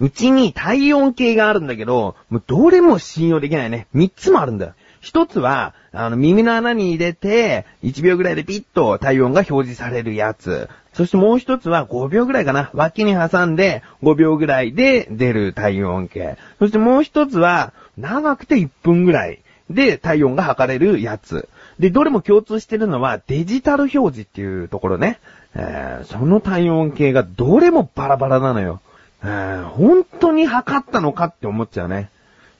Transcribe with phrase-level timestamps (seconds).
[0.00, 3.86] うちに体温計があるんだけど、もうどれも信用できないね。
[3.92, 4.74] 三つもあるんだよ。
[5.00, 10.68] 一つは、あの、耳の穴に入れて、1秒ぐらいでピッと体温が表示されるやつ。
[10.94, 12.70] そしてもう一つは5秒ぐらいかな。
[12.74, 16.36] 脇に挟んで5秒ぐらいで出る体温計。
[16.58, 21.48] そしてもう一つは、長くて1分ぐらいで体温が測れるやつ。
[21.78, 25.18] で、どれも共通してるのはデジタル表示っていうところね。
[25.54, 28.80] えー、その体温計がどれもバラバラなのよ。
[29.22, 32.10] 本当に測ったのかって思っちゃうね。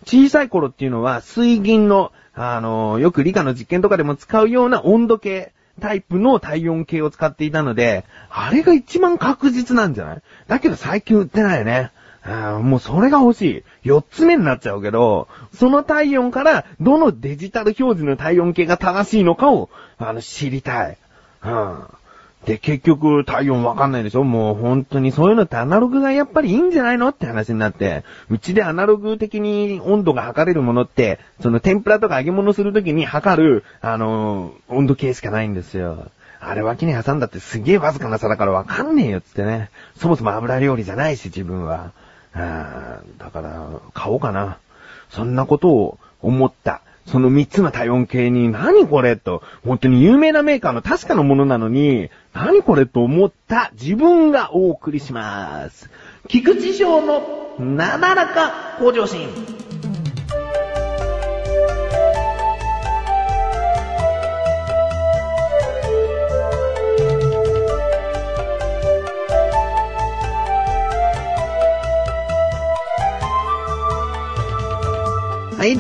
[0.05, 10.23] 小さい頃っていうのは水銀のあの、よく理科の実験とかでも使うような温度計タイプの体温計を使っていたので、あれが一番確実なんじゃない？
[10.47, 11.91] だけど最近売ってないよね。
[12.63, 13.65] もうそれが欲しい。
[13.83, 20.99] 四つ目になっちゃうけど、その体温からどのデジタル表示の体温計が正しいのかを、あの、知りたい。
[21.45, 21.85] うん。
[22.47, 24.25] で、結局、体温わかんないでしょ？
[24.25, 27.09] もう本当にそういうのってアナログがやっぱりいいんじゃないの？
[27.09, 36.11] って話になって、うちでアナログ的に温度が測れるものって、その天ぷらとか揚げ物するときに測る、あのー、温度計しかないんですよ。
[36.41, 39.69] あれ脇に挟んだってすげえわずかな差だからわかんねえよっつってね。
[39.99, 41.93] そもそも油料理じゃないし自分は。
[42.33, 44.57] あだから、買おうかな。
[45.11, 46.81] そんなことを思った。
[47.11, 55.91] その三つの体温計に、何これと、本当に有名なメーカーの確かなものなのに、何これと思った自分がお送りします。
[56.29, 59.29] 菊池賞のなだらか向上心。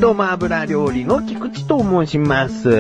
[0.01, 2.71] どうも油料理の菊池と申します。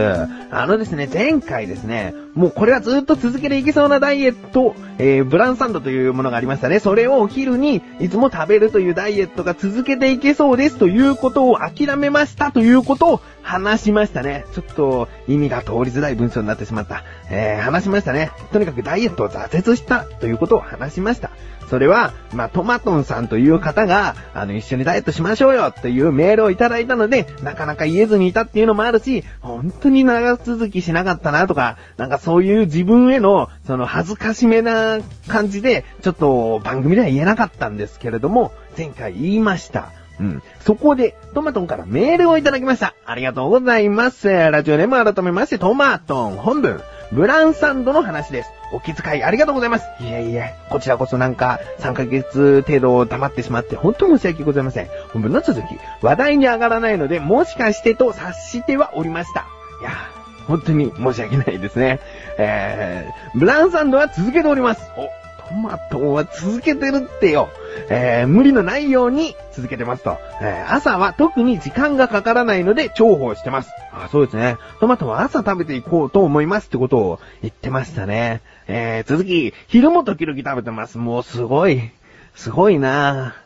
[0.50, 6.78] あのですね、前回ですね、もうこれはずっと続けていけそうなダイエット、えー、ブランサンドというものがありましたね。
[6.78, 14.44] それをお昼にいつも食べるというダイエットが続けていけそうですということを諦めましたということを話しましたね。
[14.52, 17.04] ちょっと意味が通りづらい文章になってしまった。
[17.30, 18.30] えー、話しましたね。
[18.52, 21.30] とにかくダイエットを挫折したということを話しました。
[21.70, 34.98] それは、まあ、トマトンさんという方が、あの、一緒にダイエットしましょうよというメールをいただいたので、なかなか言えずにいたっていうのもあるし、本当に長続きしなかったなとか、なんかそういう自分への、その恥ずかしめな
[35.28, 39.90] 感じで、ちょっと番組では言えなかったんですけれども、前回言いました。
[40.20, 40.42] うん。
[40.60, 42.94] そこで、トマトンからメールをいただきました。
[43.06, 44.28] ありがとうございます。
[44.28, 46.82] ラジオネーム改めまして、トマトン本文。
[47.12, 48.50] ブランサンドの話です。
[48.72, 49.86] お気遣いありがとうございます。
[50.00, 54.88] いえいえ、こちらこそなんか3ヶ月程度黙ってしまって本当申し訳ございません。
[55.12, 55.64] 本文の続き、
[56.02, 59.46] 話題に上がらないのでもしかしてと察してはおりました。
[59.80, 60.19] いや
[60.50, 62.00] 本当に申し訳ないですね。
[62.36, 64.82] えー、ブランサンドは続けております。
[64.96, 65.08] お、
[65.48, 67.50] トマトは続けてるってよ。
[67.88, 70.18] えー、無理のないように続けてますと。
[70.42, 73.70] えー、朝は特に時間がかからないので重宝してます。
[73.92, 74.56] あ、そうですね。
[74.80, 78.40] トマトは朝食べていこうと思いますってことを言ってましたね。
[78.66, 80.98] えー、続き、昼も時々食べてます。
[80.98, 81.92] もうすごい。
[82.34, 83.36] すごいな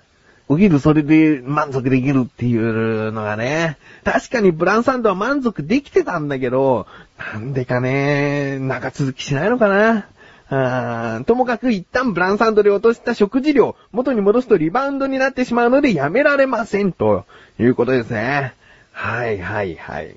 [0.48, 3.78] お昼それで満足できるっていうのがね。
[4.04, 6.86] 確かにブランサンドは満足できてたんだけど、
[7.32, 10.06] なんでかね、長続きしないのかな。
[11.24, 17.24] ともかく一旦ブランサンドで落とした食事量、元に戻すとリバウンドになってしまうのでやめられません、と
[17.58, 18.52] いうことですね。
[18.92, 20.14] はいはいはい。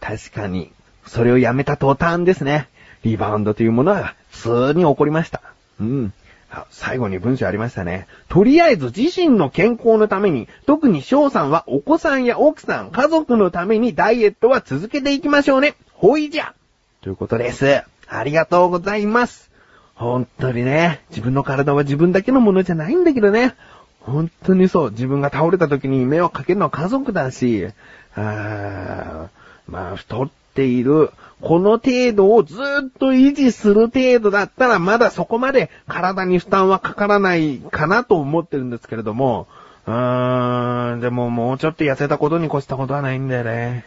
[0.00, 0.72] 確かに、
[1.06, 2.68] それをやめた途端ですね。
[3.04, 5.40] リバウンドというものは普通に起こりました。
[5.80, 6.12] うん。
[6.70, 8.06] 最後に文章ありましたね。
[8.28, 15.74] とりあえず自身の健康のために、特に翔さんはお子さんや奥さん、家族のためにダイエットは続けていきましょうね。
[15.92, 16.54] ほいじゃ
[17.02, 17.82] ということです。
[18.08, 19.50] ありがとうございます。
[19.94, 23.54] 本当にね、自分の体は自分だけのものじゃないんだけどね。
[24.00, 24.90] 本当にそう。
[24.90, 27.68] 自分が倒れた時に目をかけるのは家族だし、
[28.16, 31.10] あーまあ、太っている。
[31.40, 39.48] この程度をずっと維持する程度だったら、まだそこまで体に負担はかからないかなと思ってるんですけれども、
[39.86, 43.86] うーん、でももうちょっと痩せたことに越したことはないんだよね。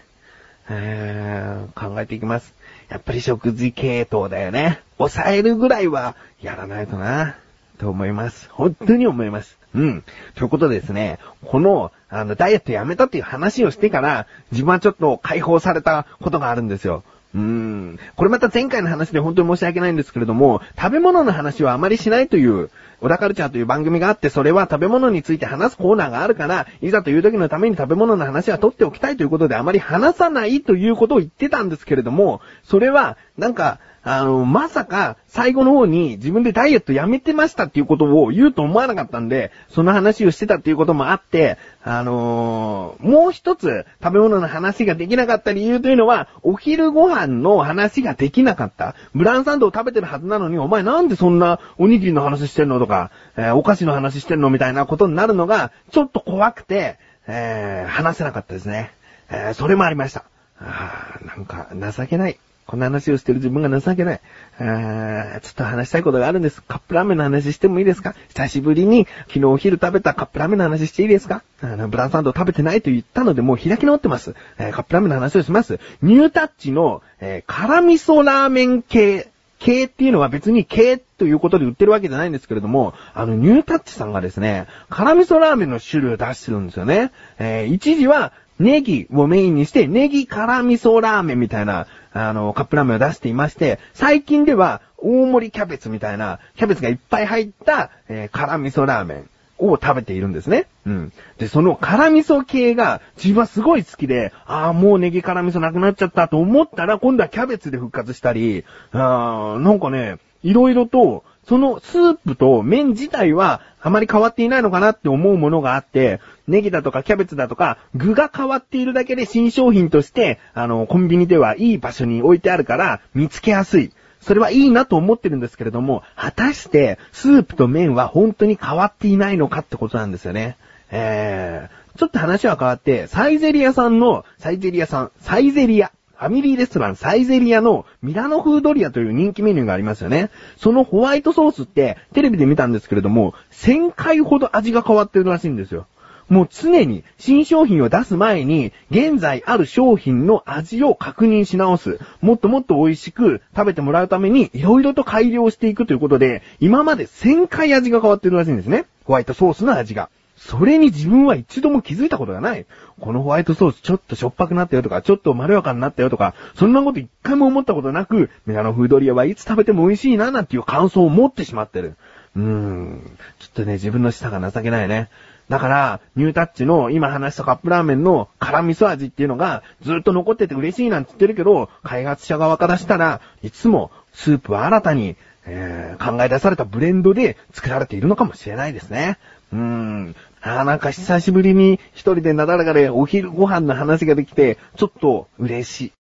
[1.76, 2.54] 考えていきます。
[2.90, 4.82] やっぱり食事系統だよね。
[4.98, 7.36] 抑えるぐらいはやらないとな、
[7.78, 8.50] と思います。
[8.52, 9.58] 本当に思います。
[9.76, 10.04] うん。
[10.36, 17.04] ということでですね、この、あの、ダイエットやめたっていう話をしてから、自分はちょっと解放されたことがあるんですよ。
[17.34, 22.70] これまた前回の話で本当に申し訳ないんですけれども、食べ物の話はあまりしないという、
[23.02, 48.96] 小田カルチャーという番組があって、それは食べ物について話すコーナーがあるから、いざという時のために食べ物の話は取っておきたいということで、あまり話さないということを言ってたんですけれども、それは、なんか、あの、まさか、最後の方に自分でダイエットやめてましたっていうことを言うと思わなかったんで、その話をしてたっていうこともあって、あのー、もう一つ食べ物の話ができなかった理由というのは、お昼ご飯の話ができなかった。
[49.16, 56.98] ブランサンドを食べてるはずなのに、お前なんでそんなおにぎりの話してんのとか、えー、お菓子の話してんのみたいなことになるのが、ちょっと怖くて、
[57.28, 58.92] えー、話せなかったですね。
[59.30, 60.26] えー、それもありました。
[60.60, 62.38] あなんか、情けない。
[62.66, 64.22] こんな話をしてる自分が情けない。
[64.58, 66.62] あーちょっと話したいことがあるんです。
[66.62, 68.16] カップラーメンの話してもいいですか？
[68.30, 71.44] 久しぶりに昨日お昼食べたカップラーメンの話していいですか？
[71.62, 74.36] あの、ブランサンド食べてないと言ったのでもう開き直ってます。
[74.58, 75.80] えー、カップラーメンの話をします。
[76.02, 79.30] ニュータッチの、えー、辛味噌ラーメン系。
[79.60, 87.14] 系っていうのは別に系ということで売ってるわけじゃないんですけれども、あの、ニュータッチさんがですね、辛味噌ラーメンの種類を出してるんですよね。
[87.40, 100.68] えー、一時はネギをメインにして、ネギ辛味噌ラーメンみたいな、あの、カップラーメンを出していまして、最近では、大盛りキャベツみたいな、キャベツがいっぱい入った、えー、辛味噌ラーメンを食べているんですね。
[100.86, 101.14] うん。
[101.38, 123.92] で、その辛味噌系が自分はすごい好きで、ああ、もうネギ辛味噌なくなっちゃったと思ったら、今度はキャベツで復活したり、あなんかね、いろいろと、そのスープと麺自体はあまり変わっていないのかなって思うものがあって、ネギだとかキャベツだとか、具が変わっているだけで新商品として、あの、コンビニではいい場所に置いてあるから見つけやすい。
[124.22, 130.56] それはいいなと思ってるんですけれども、果たしてスープと麺は本当に変わっていないのかってことなんですよね。
[130.92, 135.92] えー、ちょっと話は変わって、サイゼリアさんの、サイゼリアさん、サイゼリア。
[136.24, 140.30] ファミリーレストランサイゼリアのミラノフードリアという人気メニューがありますよね。
[140.56, 145.86] そのホワイトソースってテレビで見たんですけれども、1000回ほど味が変わってるらしいんですよ。
[146.30, 152.00] もう常に新商品を出す前に、現在ある商品の味を確認し直す。
[152.22, 158.86] もっともっと美味しく食べてもらうために、色々と改良していくということで、今まで1000回味が変わってるらしいんですね。
[159.04, 160.10] ホワイトソースの味が。
[160.46, 162.66] それに自分は一度も気づいたことがない。
[163.00, 171.96] このホワイトソースちょっとしょっぱくなったよとか、ちょっとまろやかになったよとか、そんなこと一回も思ったことなく、メガノフードリアはいつ食べても美味しいななんていう感想を持ってしまってる。
[172.36, 173.18] うーん。
[173.40, 175.10] ちょっとね、自分の舌が情けないね。
[175.50, 185.16] だから、ニュータッチの今話したカップラーメンの辛味噌味っていうのがずっと残ってて嬉しいなんて言ってるけど、開発者側からしたらいつもスープは新たに、
[185.46, 189.18] えー、考え出されたブレンドで作られているのかもしれないですね。
[189.52, 190.16] うーん。
[190.46, 195.94] あーなんか久しぶりに一人でなだらかでお昼ご飯の話ができて、ちょっと嬉しい。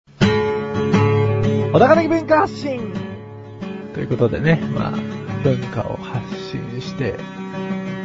[1.73, 2.93] 小高的文化発信
[3.95, 4.91] ということでね、まあ、
[5.45, 7.17] 文化を発信して、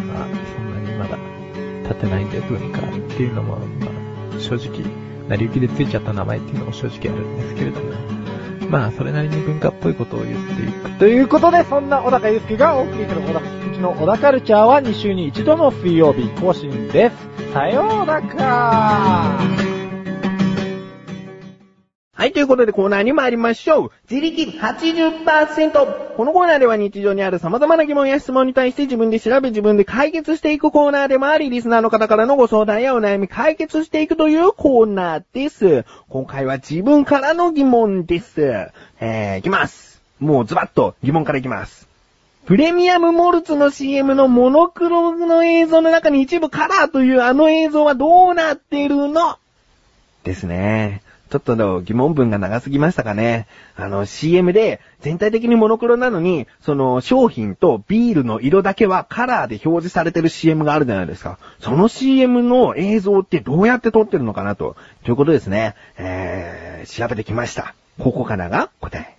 [0.07, 0.27] まあ、
[0.57, 1.17] そんなにまだ
[1.83, 2.83] 立てないんで文化っ
[3.15, 3.87] ていうのも、ま
[4.37, 4.83] あ、正直、
[5.29, 7.93] 成り行きでついちゃった名前っていうのも正直あるんですけれども、
[8.69, 10.89] まあ、それなりに文化っぽいことを言っていく。
[10.99, 13.39] ということで、そんな小高祐介がお送りする小高
[13.85, 17.53] の小高カルチャーは2週に1度の水曜日更新です。
[17.53, 19.39] さようなら
[22.13, 23.91] はい、ということでコーナーに参りましょう。
[24.09, 26.15] 自力80%。
[26.15, 35.85] このコーナーでは日常にある様々な疑問や質問に対して自分で調べ自分で解決していくコーナーでもあり、リスナーの方からのご相談やお悩み解決していくというコーナーです。
[36.09, 38.41] 今回は自分からの疑問です。
[38.99, 40.01] えー、いきます。
[40.19, 41.94] もうズバッと疑問からいきます。
[42.45, 49.39] プレミアムモルツの CM のモノクロの映像の中に一部カラーというあの映像はどうなってるの？
[50.23, 51.01] ですね。
[51.31, 53.47] ちょっと疑問文が長すぎましたかね。
[53.75, 61.39] あの CM で全体的にモノクロなのに、その商品とビールの色だけはカラーで表示されてる CM があるじゃないですか。
[61.59, 64.75] その CM の映像ってどうやって撮ってるのかなと。
[65.03, 65.73] ということですね。
[65.97, 67.73] えー、調べてきました。
[67.97, 69.14] ここからが答え。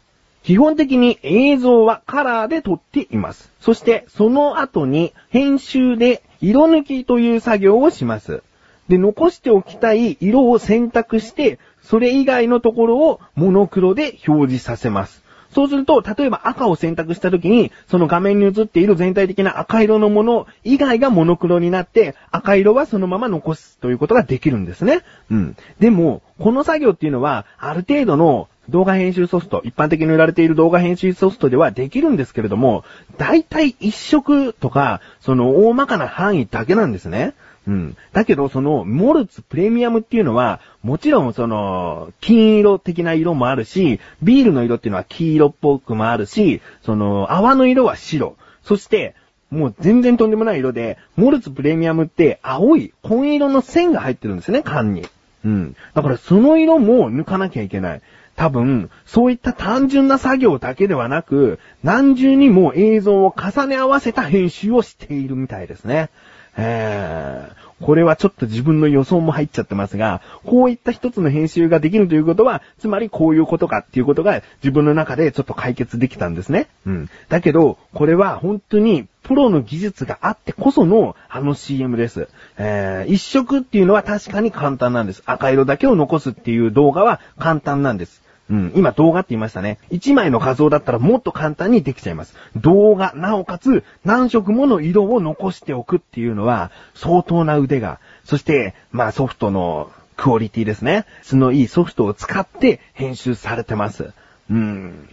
[0.46, 3.50] 基本的に映像はカラーで撮っています。
[3.60, 8.44] そしてその後に編集で色抜きという作業をします。
[8.86, 15.24] で、残しておきたい色を選択して、それ以外のところをモノクロで表示させます。
[15.50, 25.00] そうすると、例えば赤を選択した時に、その画面に映っている全体的な赤色のもの以外がモノクロになって、赤色はそのまま残すということができるんですね。
[25.28, 25.56] うん。
[25.80, 32.84] でも、この作業っていうのは、ある程度の動画編集ソフト、一般的に売られている動画編集ソフトではできるんですけれども、
[33.16, 37.34] 大体一色とか、その大まかな範囲だけなんですね。
[37.66, 37.96] うん。
[38.12, 48.36] だけど、その、モルツプレミアムっていうのは、もちろん、その、金色的な色もあるし、ビールの色っていうのは黄色っぽくもあるし、その、泡の色は白。
[48.62, 49.14] そして、
[49.50, 55.06] もう全然とんでもない色で、モルツプレミアムって青い紺色の線が入ってるんですね、缶に。
[55.44, 55.76] うん。
[55.94, 58.02] だからその色も抜かなきゃいけない。
[58.36, 66.10] 多分、そういった単純な作業だけではなく、何重にも映像を重ね合わせた編集をしているみたいですね。
[66.58, 76.68] えー、これはちょっと自分の予想も入っちゃってますが、こういった一つの編集ができるということは、つまりこういうことかっていうことが自分の中でちょっと解決できたんですね。
[76.86, 77.10] うん。
[77.28, 82.28] だけど、これは本当にプロの技術があってこそのあの CM です。
[82.56, 85.22] えー、一色っていうのは確かに簡単なんです。
[85.26, 88.25] 赤色だけを残すっていう動画は簡単なんです。
[88.48, 89.78] うん、今動画って言いましたね。
[89.90, 92.34] 1枚の画像だったらもっと簡単にできちゃいます。
[92.54, 101.06] 動画、なおかつ何色もの色を残しておくっていうのは相当な腕が、そして、まあソフトのクオリティですね。
[101.22, 104.12] そのいいソフトを使って編集されてます。
[104.50, 105.08] うん。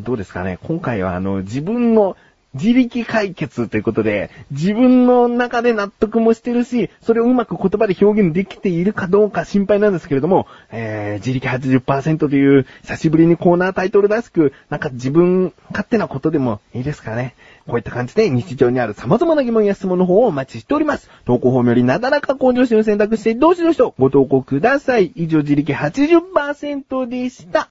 [0.00, 2.16] どうですかね今回はあの自分の
[2.54, 17.34] 自力解決ということで、自分の中で納得もしてるし、それをうまく言葉で表現できているかどうか心配なんですけれども、えー、自力80%という久しぶりにコーナータイトルらしく、なんか自分勝手なことでもいいですかね。
[17.66, 21.08] こういった感じで日常にある様々な疑問や質問の方をお待ちしております。
[21.24, 25.12] 投稿フォームよりなだらか向上心を選択して、どうしどしとご投稿ください。
[25.14, 27.70] 以上自力80%でした。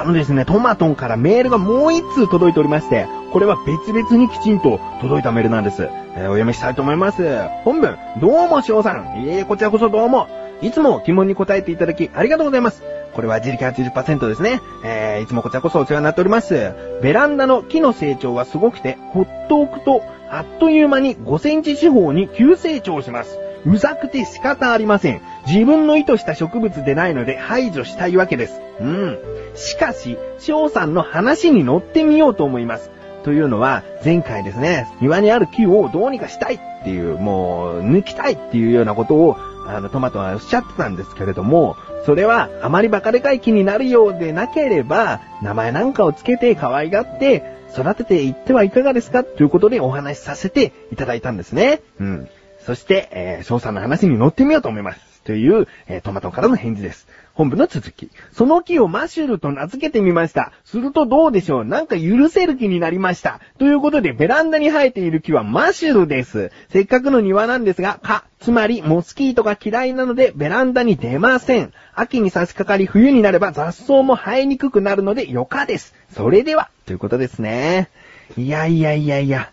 [0.00, 5.82] あのですね、トマトンからメールがもう一通届いておりまして、これは別々にきちんと届いたメールなんです。
[5.82, 7.22] えー、お読みしたいと思います。
[7.64, 9.22] 本文、どうも翔さん。
[9.22, 10.26] いえいえ、こちらこそどうも。
[10.62, 12.82] いつも疑問に答えていただきありがとうございます。
[13.12, 14.62] これは自力80%ですね。
[14.86, 16.72] えー、いつもこちらこそお世話になっております。
[17.02, 23.38] ベランダの木の成長がすごくて、ほっとくと、あっという間に5センチ四方に急成長します。
[23.66, 25.20] うざくて仕方ありません。
[25.46, 28.60] 自分の意図した植物でないので排除したいわけです。
[28.80, 29.18] うん。
[29.54, 32.90] しかし、翔さんの話に乗ってみようと思います。
[33.24, 39.36] というのは、前回ですね、庭にある木をどうにかしたいっていう、もう、抜きたいっていうようなことを、
[39.66, 41.76] あの、トマトはおっしゃってたんですけれども、
[42.06, 49.22] それは、あまりバカでかい木になるようでなければ、名前なんかをつけて可愛がって、育てていってはいかがですか？
[49.22, 51.82] ということでお話しさせていただいたんですね。
[52.00, 52.28] うん。
[52.64, 55.00] そして、えー、翔さんの話に乗ってみようと思います。
[55.22, 57.06] という、えー、トマトからの返事です。
[57.34, 58.10] 本部の続き。
[58.32, 60.52] その木をマシュルと名付けてみました。
[60.64, 61.64] するとどうでしょう？
[61.64, 63.40] なんか許せる気になりました。
[63.58, 66.50] ということで、ベランダに生えている木はマシュルです。
[66.70, 71.72] せっかくの庭なんですが、蚊、つまりモスキートが嫌いなのでベランダに出ません。
[71.94, 75.94] 秋に差し掛かり冬になれば雑草も生えにくくなるので余暇です。
[76.14, 77.90] それでは、ということですね。
[78.36, 79.50] いやいやいやいや。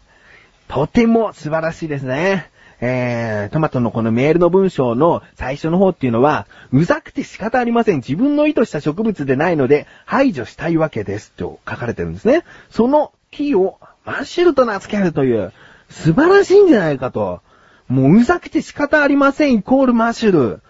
[0.70, 2.50] とても素晴らしいですね。
[2.80, 7.98] えー、トマトのこのメールの文章の最初の方っていうのは、うざくて仕方ありません。
[7.98, 11.32] 自分の意図した植物でないので、排除したいわけです。
[11.32, 12.44] と書かれてるんですね。
[12.70, 15.52] その木をマッシュルと名付けるという、
[15.90, 17.42] 素晴らしいんじゃないかと。
[17.88, 20.62] もううざくて仕方ありません、イコールマッシュル。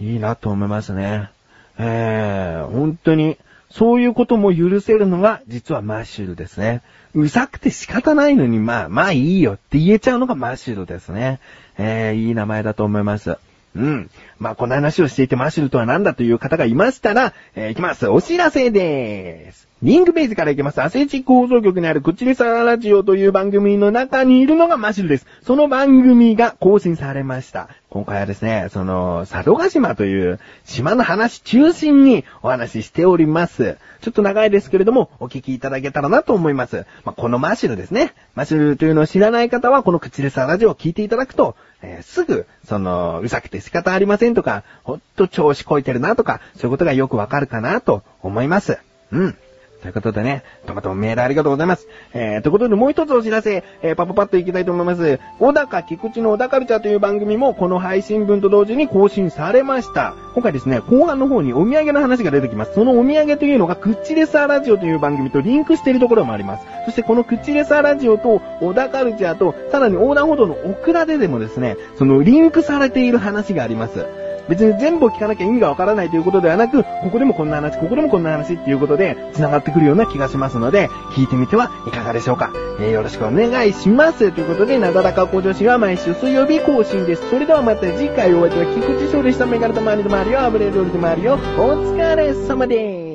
[0.00, 1.30] いいなと思いますね。
[1.78, 3.36] えー、本当に、
[3.70, 6.82] そういうことも許せるのが、実はマッシュルですね。
[7.14, 11.40] うざくて仕方ないのに、まあ、まあいいよって言えちゃうのがマッシュルですね。
[11.76, 13.36] えー、いい名前だと思います。
[13.76, 14.10] うん。
[14.38, 18.08] まあ、この話をしていてマッシュルとは何だという方がいましたら、えー、いきます。
[18.08, 19.68] お知らせでーす。
[19.80, 20.82] リンクベースからいきます。
[20.82, 25.26] アセチック放送局にあるクチレサラジオという番組の中にいるのがマシルです。
[25.44, 27.68] その番組が更新されました。
[27.88, 33.78] 今回はですね、その、佐渡島という島の話中心にお話ししております。
[34.00, 36.84] ちょっと長いですけれども、お聞きいただけたらなと思います。
[37.04, 38.14] まあ、このマシルですね。
[38.34, 48.78] マシルというのを知らない方は、このクチレサラジオを聞いていただくと、えー、すぐ、その、うざくて仕方ありませんとか、ほんと調子こいてるなとか、そういうことがよくわかるかなと思います。
[49.12, 49.38] うん。
[49.80, 51.86] ということでね、トマトメールありがとうございます。
[52.12, 55.20] えー、ということでもう一つお知らせ、えー、パパパッといきたいと思います。
[55.38, 60.14] 小高菊池の小高カルチャーという番組もこの配信分と同時に更新されました。
[60.34, 62.74] 今回ですね、後半の方にお土産の話が出てきます。
[62.74, 66.66] そのお土産というのがクッチレサーラジオという番組とリンクしているところもあります。
[66.86, 74.27] そしてこのクッチレサーラジオと小高カルチャーと、さらに横断歩道のオクラででもですね、そのリンクされている話があります。
[74.48, 82.50] 別に全部を聞かなきゃ意味がわからないということではなく、ここでもこんな話、ここでもこんな話っていうことで、繋がってくるような気がしますので、聞いてみてはいかがでしょうか。
[82.80, 84.32] えー、よろしくお願いします。
[84.32, 87.28] ということで、なだらか向上心は毎週水曜日更新です。
[87.28, 93.07] それではまた次回お会いは菊池勝利したメガネと周りと周りをあぶれるよりと周りをお疲れ様です。